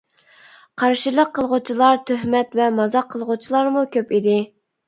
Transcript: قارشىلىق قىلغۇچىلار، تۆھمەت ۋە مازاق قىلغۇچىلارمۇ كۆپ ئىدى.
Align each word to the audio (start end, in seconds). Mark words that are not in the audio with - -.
قارشىلىق 0.83 1.29
قىلغۇچىلار، 1.35 1.99
تۆھمەت 2.09 2.57
ۋە 2.61 2.71
مازاق 2.81 3.09
قىلغۇچىلارمۇ 3.15 3.89
كۆپ 3.99 4.19
ئىدى. 4.19 4.41